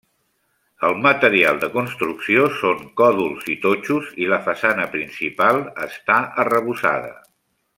[0.87, 7.17] El material de construcció són còdols i totxos i la façana principal està arrebossada.